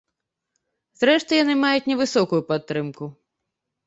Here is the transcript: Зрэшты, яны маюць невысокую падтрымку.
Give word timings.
Зрэшты, 1.01 1.33
яны 1.43 1.55
маюць 1.63 1.85
невысокую 1.91 2.39
падтрымку. 2.49 3.11